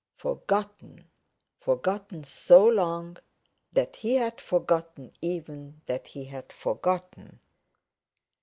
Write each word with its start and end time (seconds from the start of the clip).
Forgotten! 0.17 1.05
Forgotten 1.59 2.23
so 2.23 2.65
long, 2.65 3.17
that 3.71 3.97
he 3.97 4.15
had 4.15 4.41
forgotten 4.41 5.11
even 5.21 5.81
that 5.85 6.07
he 6.07 6.25
had 6.25 6.51
forgotten. 6.51 7.39